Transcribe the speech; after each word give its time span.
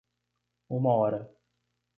Uma 0.67 0.95
hora. 0.97 1.31